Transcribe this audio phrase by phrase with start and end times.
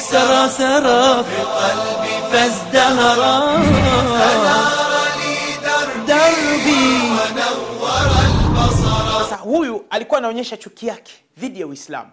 [0.00, 3.58] سرى سرى في قلبي فازدهرا
[6.08, 6.98] دربي
[9.18, 12.10] sasa huyu alikuwa anaonyesha chuki yake dhidi ya uislamu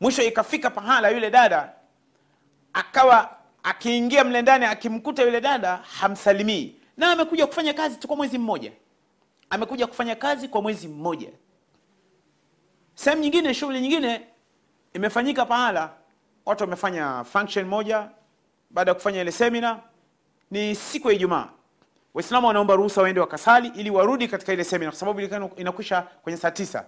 [0.00, 1.68] mwisho ikafika pahala yule dada
[2.72, 3.30] akawa
[3.62, 8.72] akiingia mle ndani akimkuta yule dada hamsalimii na amekuja kufanya kazi kwa mwezi mmoja.
[9.50, 11.30] Amekuja kufanya kazi kwa mwezi mmoja.
[12.94, 14.26] Sehemu nyingine shughuli nyingine
[14.94, 15.90] imefanyika pahala.
[16.46, 18.08] Watu wamefanya function moja.
[18.70, 19.80] Baada ya kufanya ile semina
[20.50, 21.48] ni siku ya ijumaa.
[22.14, 25.20] Waislamu wanaomba ruhusa waende wakasali ili warudi katika ile semina kwa sababu
[25.56, 26.86] inakwisha kwenye saa tisa.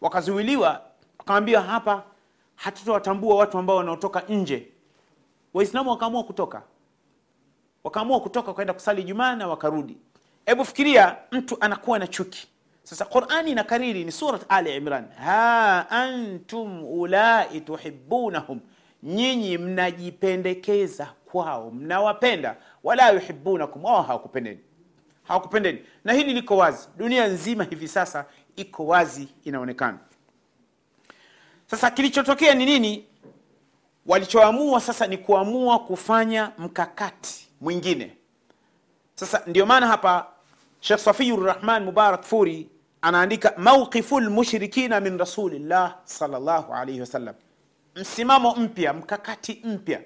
[0.00, 0.82] Wakazuiliwa
[1.18, 2.02] wakawambia hapa
[2.54, 4.68] hatutawatambua watu ambao wanaotoka nje.
[5.54, 6.62] Waislamu wakaamua kutoka
[7.86, 9.96] wakaamua kutoka wakaenda kusali jumaa na wakarudi.
[10.46, 12.48] Hebu fikiria mtu anakuwa na chuki.
[12.82, 15.08] Sasa qurani inakariri ni surat ali imran.
[15.12, 18.60] Ha antum ulai tuhibunahum
[19.02, 22.56] nyinyi mnajipendekeza kwao mnawapenda.
[22.84, 24.60] Wala yuhibunakum wao hawakupendeni.
[25.22, 25.78] Hawakupendeni.
[26.04, 26.88] Na hili liko wazi.
[26.96, 28.24] Dunia nzima hivi sasa
[28.56, 29.98] iko wazi inaonekana.
[31.66, 33.04] Sasa kilichotokea ni nini?
[34.06, 38.16] Walichoamua sasa ni kuamua kufanya mkakati mwingine.
[39.14, 40.26] Sasa ndio maana hapa
[40.80, 42.68] shekh safiyu rahman mubarak furi
[43.02, 47.34] anaandika mauqifu lmushrikina min rasulillah salllahu alaihi wasallam
[47.96, 50.00] msimamo mpya mkakati mpya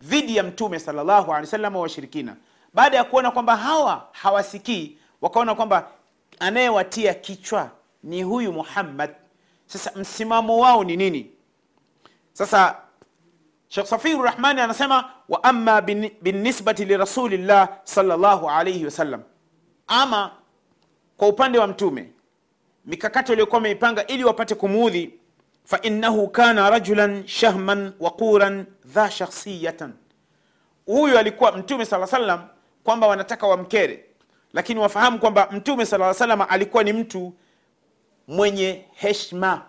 [0.00, 2.36] dhidi ya mtume salllahu alehi wasallam wa washirikina.
[2.74, 5.90] Baada ya kuona kwamba hawa hawasikii wakaona kwamba
[6.38, 7.70] anayewatia kichwa
[8.02, 9.10] ni huyu muhammad.
[9.66, 11.30] Sasa msimamo wao ni nini?
[12.32, 12.76] Sasa
[13.68, 15.40] shekh safiru rahmani anasema wa
[15.82, 19.22] bin- binisbati lirasulillah salllahu alaihi wasallam
[19.86, 20.30] ama
[21.16, 22.10] kwa upande wa mtume
[22.84, 25.14] mikakati waliokuwa wameipanga ili wapate kumuudhi
[25.64, 29.92] fainahu kana rajulan shahman waquran dha shakhsiyatan.
[30.86, 32.40] Huyu alikuwa mtume saa salam
[32.84, 34.04] kwamba wanataka wamkere
[34.52, 37.32] lakini wafahamu kwamba mtume saa salam alikuwa ni mtu
[38.28, 39.62] mwenye heshma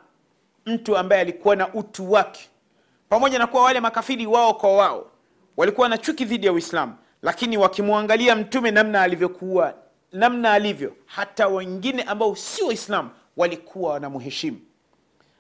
[0.66, 2.50] mtu ambaye alikuwa na utu wake
[3.10, 5.12] pamoja na kuwa wale makafiri wao kwa wao
[5.58, 9.74] walikuwa na chuki dhidi ya uislamu lakini wakimwangalia mtume namna alivyokuwa
[10.12, 14.60] namna alivyo hata wengine ambao si waislamu walikuwa wanamheshimu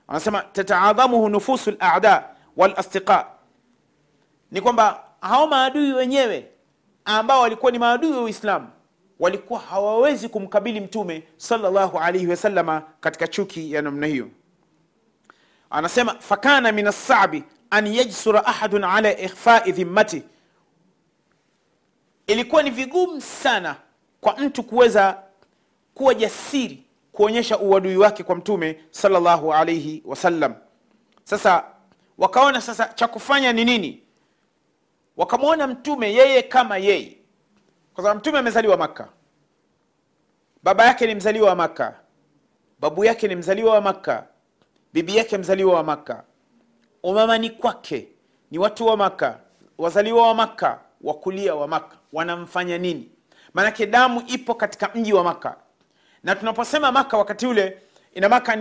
[0.08, 3.28] anasema tataadhamuhu nufusu lada walasdiqa
[4.52, 6.48] ni kwamba hao maadui wenyewe
[7.06, 8.68] ambao walikuwa ni maadui wa uislamu
[9.20, 14.30] walikuwa hawawezi kumkabili mtume salllahu alaihi wasallama katika chuki ya namna hiyo.
[15.70, 20.24] Anasema fakana min assabi an yajsura ahadun ala ikhfai dhimmati.
[22.28, 23.76] Ilikuwa ni vigumu sana
[24.22, 25.24] kwa mtu kuweza
[25.94, 30.56] kuwa jasiri kuonyesha uadui wake kwa mtume salllahu alaihi wasallam.
[31.24, 31.64] Sasa
[32.18, 34.04] wakaona sasa cha kufanya ni nini?
[35.18, 37.18] Wakamwona mtume yeye kama yeye.
[37.94, 39.08] Kwa sababu mtume amezaliwa makka.
[40.64, 42.00] Baba yake ni mzaliwa wa makka.
[42.80, 44.28] Babu yake ni mzaliwa wa makka.
[44.94, 46.24] Bibi yake mzaliwa wa makka
[47.12, 48.08] umamani kwake.
[48.52, 49.40] Ni watu wa maka
[49.78, 53.10] wazaliwa wa maka wakulia wa maka wanamfanya nini?
[53.54, 55.56] Maanake damu ipo katika mji wa maka
[56.24, 57.78] na tunaposema maka wakati ule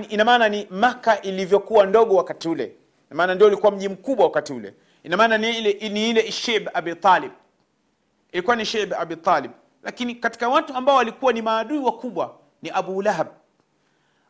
[0.08, 2.72] ina maana ni maka ilivyokuwa ndogo wakati ule.
[3.10, 4.74] Maana ndio ilikuwa mji mkubwa wakati ule.
[5.04, 6.94] Ina maana ni ile, ile shib abi
[8.32, 9.16] ilikuwa ni shib abi
[9.82, 13.26] lakini katika watu ambao walikuwa ni maadui wakubwa ni abu lahab.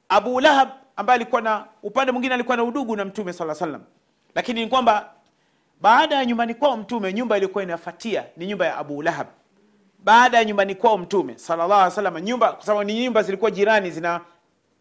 [0.08, 3.82] Abu lahab ambaye alikuwa na upande mwingine alikuwa na udugu na mtume saa salam
[4.36, 5.12] lakini ni kwamba
[5.80, 9.26] baada ya nyumbani kwao mtume nyumba iliyokuwa inafatia ni nyumba ya abu lahab.
[10.04, 14.20] Baada ya nyumbani kwao mtume sallallahu nyumba kwa sababu ni nyumba zilikuwa jirani zina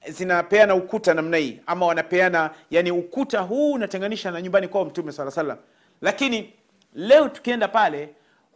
[0.08, 5.32] zinapeana ukuta namna hii ama wanapeana yani ukuta huu unatenganisha na nyumbani kwao mtume sala
[5.32, 5.58] salam
[6.02, 6.54] lakini
[6.94, 8.10] leo tukienda pale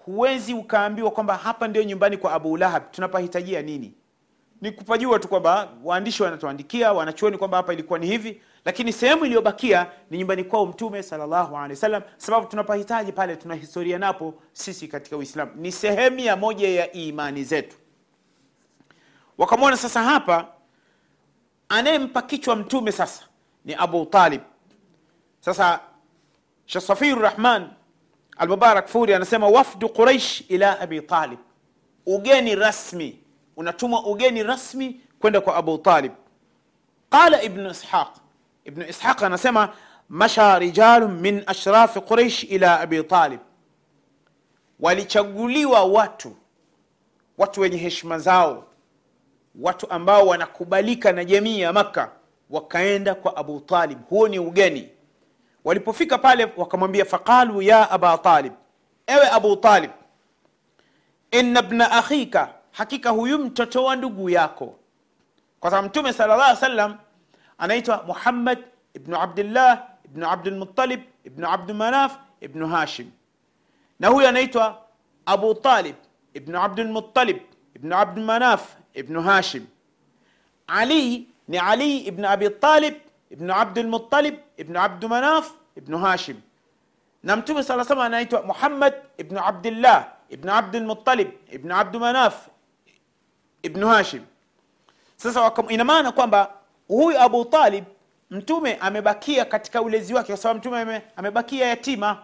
[0.06, 2.84] huwezi ukaambiwa kwamba hapa ndio nyumbani kwa abu lahab.
[2.92, 3.94] Tunapahitajia nini
[4.62, 9.88] ni kupajua tu kwamba waandishi wanatuandikia wanachuoni kwamba hapa ilikuwa ni hivi lakini sehemu iliyobakia
[10.10, 11.58] ni nyumbani kwao mtume sallallahu
[12.18, 15.52] sababu tunapahitaji pale tuna historia napo sisi katika uislamu.
[15.56, 17.76] Ni sehemu ya moja ya imani zetu.
[19.38, 20.48] Wakamwona sasa hapa
[21.70, 23.24] anayempa kichwa mtume sasa
[23.66, 24.42] ni abu talib.
[25.40, 25.80] Sasa
[27.22, 27.70] rahman
[28.38, 31.40] almubarak furi anasema wafdu quraish ila abi talib.
[32.06, 33.20] Ugeni rasmi
[33.60, 36.12] unatumwa ugeni rasmi kwenda kwa abu talib.
[37.10, 38.08] Qala ibnu ishaq.
[38.66, 39.74] Ibnu ishaq anasema
[40.10, 43.40] masha rijalun min ashrafi quraish ila abi talib.
[44.80, 46.36] Walichaguliwa watu
[47.38, 48.64] watu wenye heshima zao
[49.56, 52.12] watu ambao wanakubalika na jamii ya makka
[52.50, 53.98] wakaenda kwa abu talib.
[54.10, 54.90] Huo ni ugeni.
[55.64, 58.54] Walipofika pale wakamwambia faqalu ya aba talib.
[59.08, 59.92] Ewe abu talib
[61.32, 64.76] ina bna akhika hakika huyu mtoto wa ndugu yako
[65.60, 66.98] kwa sababu mtume sala llah sallam
[67.58, 68.60] anaitwa muhammad
[68.94, 73.12] ibnu abdillah ibnu abdulmutalib ibnu abdumanaf ibnu hashim
[74.00, 74.82] na huyu anaitwa
[75.26, 75.96] abu talib
[76.34, 77.38] ibnu abdulmutalib
[77.76, 79.66] ibnu abdumanaf ibnu hashim
[80.68, 82.94] ali ni ali ibnu abi talib
[83.32, 86.38] ibnu abdulmutalib ibnu abdumanaf ibnu hashim
[87.24, 92.48] na mtume saa salam anaitwa muhammad ibnu abdillah ibnu abdulmutalib ibnu abdumanaf
[93.64, 94.22] ibnu hashim.
[95.18, 96.52] Sasa ina maana kwamba
[96.88, 97.84] huyu abu talib
[98.30, 102.18] mtume amebakia katika ulezi wake kwa sababu mtume ame, amebakia yatima.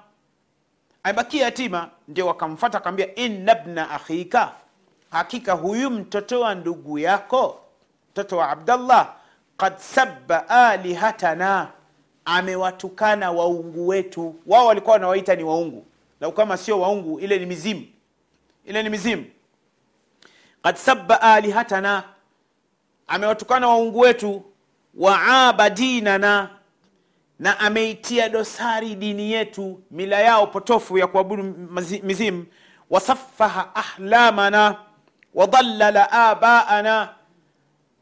[1.04, 4.52] Amebakia yatima ndio wakamfata akamwambia inna bna akhika.
[5.12, 7.62] Hakika huyu mtoto wa ndugu yako
[8.12, 9.14] mtoto wa abdallah
[9.58, 11.68] kad sabba alihatana.
[12.26, 14.36] Amewatukana waungu wetu.
[14.48, 15.86] Wao walikuwa wanawaita ni waungu.
[16.22, 17.86] Lau kama sio waungu ile ni mizimu.
[18.66, 19.26] Ile ni mizimu
[20.66, 22.04] kad sabba alihatana.
[23.08, 24.44] Amewatukana waungu wetu.
[24.96, 26.50] Waaba dinana.
[27.40, 31.44] Na ameitia dosari dini yetu mila yao potofu ya kuabudu
[32.04, 32.46] mizimu.
[32.90, 34.76] Wasafaha ahlamana.
[35.34, 37.10] Wadalala abaana.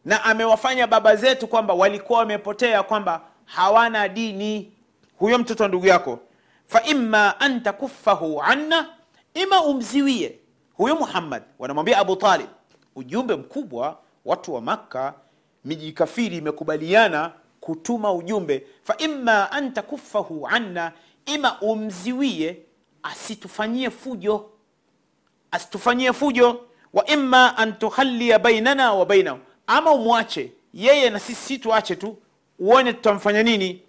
[0.05, 4.71] Na amewafanya baba zetu kwamba walikuwa wamepotea kwamba hawana dini.
[5.17, 6.19] Huyo mtoto ndugu yako.
[6.67, 8.85] Fa imma an takuffahu anna.
[9.33, 10.39] Ima umziwie
[10.83, 12.47] huyo muhammad wanamwambia abu talib
[12.95, 15.13] ujumbe mkubwa watu wa makka
[15.65, 20.91] miji kafiri imekubaliana kutuma ujumbe fa imma an takuffahu anna
[21.25, 22.57] ima umziwie
[23.03, 24.49] asitufanyie fujo
[25.51, 31.57] asitufanyie fujo wa imma an tuhalia bainana wa bainahu ama umwache yeye na sisi si
[31.57, 32.17] tuache tu
[32.59, 33.81] uone tutamfanya nini.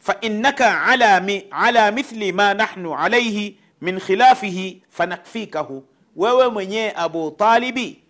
[0.00, 5.84] Fainnaka ala, mi, ala mithli ma nahnu alaihi min khilafihi fanakfikahu
[6.16, 8.02] wewe mwenyewe abu talibi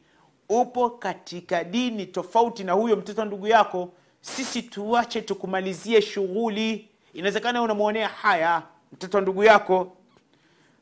[0.49, 3.89] upo katika dini tofauti na huyo mtoto ndugu yako
[4.21, 6.89] sisi tuache tukumalizie shughuli.
[7.15, 8.63] Inawezekana unamwonea haya
[8.93, 9.97] mtoto ndugu yako.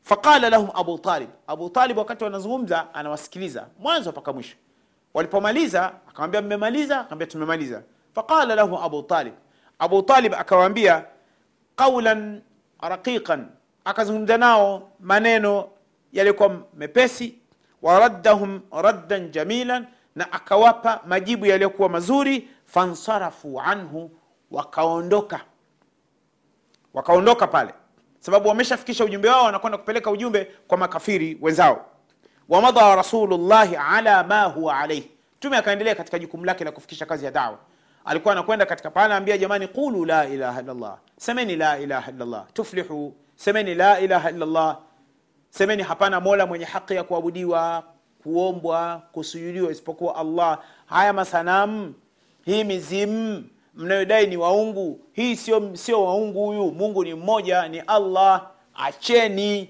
[0.03, 1.29] Faqala lahum abu talib.
[1.47, 4.55] Abu talib wakati wanazungumza anawasikiliza mwanzo mpaka mwisho.
[5.13, 6.99] Walipomaliza akamwambia mmemaliza?
[6.99, 7.83] Akamwambia tumemaliza.
[8.15, 9.33] Faqala lahum abu talib.
[9.79, 11.05] Abu talib akawaambia
[11.75, 12.41] qaulan
[12.81, 13.47] raqiqan.
[13.85, 15.67] Akazungumza nao maneno
[16.13, 17.35] yaliyokuwa mepesi
[17.81, 24.11] waraddahum raddan jamilan na akawapa majibu yaliyokuwa mazuri fansarafu anhu
[24.51, 25.39] wakaondoka.
[26.93, 27.73] Wakaondoka pale.
[28.19, 31.85] Sababu wameshafikisha ujumbe wao wanakwenda kupeleka ujumbe kwa makafiri wenzao.
[32.49, 37.31] Wamadha rasulullahi ala ma huwa alaihi mtume akaendelea katika jukumu lake la kufikisha kazi ya
[37.31, 37.57] dawa.
[38.05, 40.97] Alikuwa anakwenda katika pale ambia jamani qulu la ilaha illallah.
[41.17, 42.45] Semeni la ilaha illallah.
[42.53, 43.15] Tuflihu.
[43.35, 44.77] Semeni la ilaha illallah
[45.51, 47.83] semeni hapana mola mwenye haki ya kuabudiwa
[48.23, 50.59] kuombwa kusujudiwa isipokuwa allah.
[50.85, 51.93] Haya masanamu
[52.45, 53.43] hii mizimu
[53.75, 54.99] mnayodai ni waungu.
[55.13, 56.71] Hii sio sio waungu huyu.
[56.71, 58.47] Mungu ni mmoja ni allah.
[58.75, 59.69] Acheni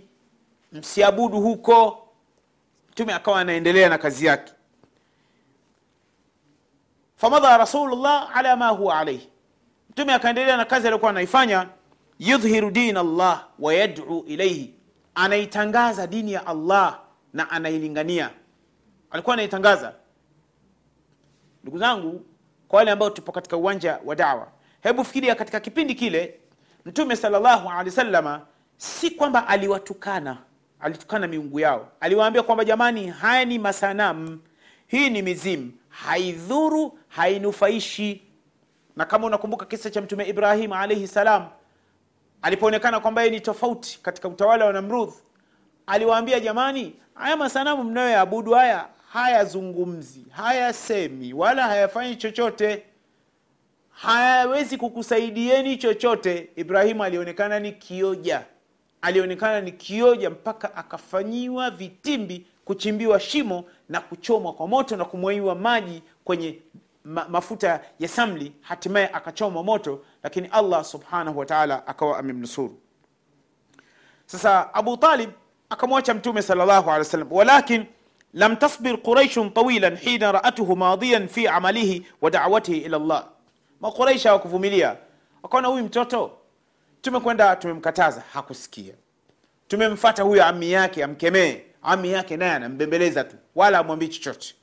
[0.71, 2.07] msiabudu huko.
[2.91, 4.53] Mtume akawa anaendelea na kazi yake.
[7.15, 9.29] Famadha rasulullah ala ma huwa alaihi
[9.89, 11.67] mtume akaendelea na kazi aliyokuwa anaifanya.
[12.19, 14.73] Yudhiru din allah wayadu ilaihi
[15.15, 16.99] anaitangaza dini ya allah
[17.33, 18.29] na anailingania.
[19.11, 19.93] Alikuwa anaitangaza.
[21.63, 22.25] Ndugu zangu
[22.67, 24.47] kwa wale ambao tupo katika uwanja wa dawa
[24.81, 26.39] hebu fikiria katika kipindi kile
[26.85, 28.41] mtume salllahu alehi wasalama
[28.77, 30.37] si kwamba aliwatukana
[30.79, 31.87] alitukana miungu yao.
[31.99, 34.39] Aliwaambia kwamba jamani haya ni masanamu
[34.87, 38.23] hii ni mizimu haidhuru hainufaishi.
[38.95, 41.47] Na kama unakumbuka kisa cha mtume ibrahim alaihi salam
[42.41, 45.13] alipoonekana kwamba yeye ni tofauti katika utawala wa namrudh
[45.87, 52.83] aliwaambia jamani haya masanamu mnayoyaabudu haya hayazungumzi hayasemi wala hayafanyi chochote.
[53.89, 56.49] Hayawezi kukusaidieni chochote.
[56.55, 58.45] Ibrahimu alionekana ni kioja
[59.01, 66.03] alionekana ni kioja mpaka akafanyiwa vitimbi kuchimbiwa shimo na kuchomwa kwa moto na kumwaiwa maji
[66.23, 66.59] kwenye
[67.05, 72.77] ma mafuta ya samli hatimaye akachomwa moto lakini allah subhanahu wataala akawa amemnusuru.
[74.25, 75.29] Sasa abu talib
[75.69, 77.85] akamwacha mtume salllahu alehi wasallam walakin
[78.33, 83.25] lam tasbir quraishun tawilan hina raatuhu madiyan fi amalihi wa dawatihi ila llah
[83.81, 84.95] maquraish hawakuvumilia.
[85.43, 86.31] Wakaona huyu mtoto
[87.01, 88.93] tumekwenda tumemkataza hakusikia.
[89.67, 94.55] Tumemfata huyo ami yake amkemee ami yake naye anambembeleza tu wala amwambii chochote.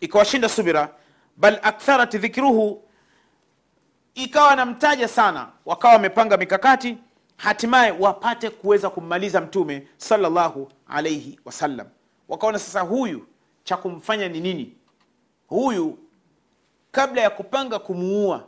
[0.00, 0.88] Ikawashinda subira
[1.36, 2.82] bal aktharat dhikruhu
[4.14, 6.98] ikawa namtaja sana wakawa wamepanga mikakati
[7.36, 11.86] hatimaye wapate kuweza kummaliza mtume sallallahu alaihi wasallam.
[12.28, 13.26] Wakaona sasa huyu
[13.64, 14.76] cha kumfanya ni nini?
[15.48, 15.98] Huyu
[16.92, 18.44] kabla ya kupanga kumuua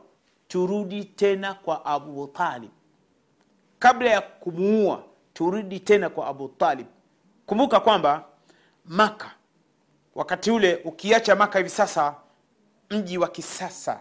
[0.48, 2.70] turudi tena kwa abu talib.
[3.78, 5.02] Kabla ya kumuua
[5.34, 6.86] turudi tena kwa abu talib.
[7.46, 8.24] Kumbuka kwamba
[8.84, 9.30] maka
[10.14, 12.14] wakati ule ukiacha maka hivi sasa
[12.94, 14.00] mji wa kisasa.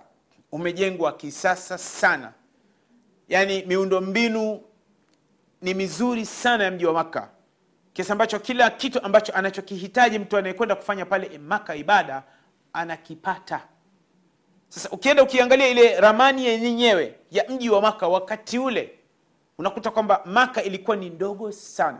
[0.51, 2.33] Umejengwa kisasa sana.
[3.27, 4.61] Yaani miundombinu
[5.61, 7.29] ni mizuri sana ya mji wa maka
[7.93, 12.23] kiasi ambacho kila kitu ambacho anachokihitaji mtu anayekwenda kufanya pale maka ibada
[12.73, 13.61] anakipata.
[14.69, 18.99] Sasa ukienda ukiangalia ile ramani yenyewe ya mji wa maka wakati ule
[19.57, 21.99] unakuta kwamba maka ilikuwa ni ndogo sana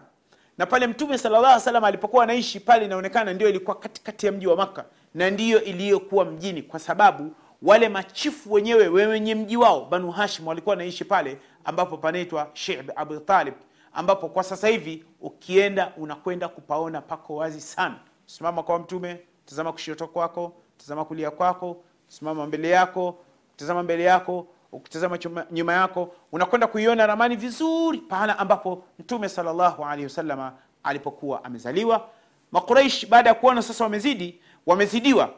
[0.58, 4.56] na pale mtume sallallahu alaihi alipokuwa anaishi pale inaonekana ndio ilikuwa katikati ya mji wa
[4.56, 7.32] maka na ndiyo iliyokuwa mjini kwa sababu
[7.62, 13.20] wale machifu wenyewe wenye mji wao banu hashim walikuwa wanaishi pale ambapo panaitwa shib abu
[13.20, 13.54] talib
[13.94, 17.96] ambapo kwa sasa hivi ukienda unakwenda kupaona pako wazi sana.
[18.26, 23.18] Simama kwa mtume tazama kushoto kwako tazama kulia kwako simama mbele yako
[23.56, 25.20] tazama mbele yako ukitazama
[25.52, 30.54] nyuma yako unakwenda kuiona ramani vizuri pahala ambapo mtume salllahu alehi wasalama
[30.84, 32.10] alipokuwa amezaliwa.
[32.52, 35.34] Makuraish baada ya kuona sasa wamezidi wamezidiwa.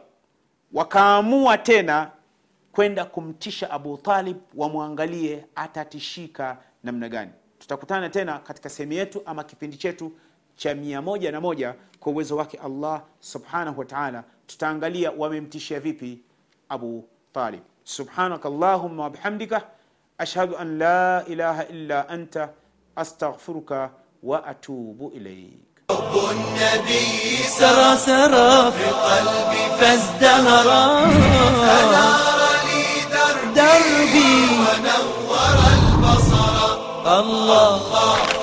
[0.74, 2.12] Wakaamua tena
[2.72, 7.32] kwenda kumtisha abu talib wamwangalie atatishika namna gani.
[7.60, 10.12] Tutakutana tena katika sehemu yetu ama kipindi chetu
[10.56, 14.24] cha mia moja na moja kwa uwezo wake allah subhanahu wa taala.
[14.48, 16.22] Tutaangalia wamemtishia vipi
[16.70, 19.62] abu talib سبحانك اللهم وبحمدك
[20.22, 22.50] أشهد أن لا إله إلا أنت
[22.98, 23.92] أستغفرك
[24.24, 25.65] وأتوب إليك.
[25.89, 31.04] حب النبي سرى سرى في قلبي فازدهرا.
[31.77, 34.34] أنار لي دربي, دربي.
[34.65, 36.56] ونور البصر.
[37.20, 38.35] الله, الله.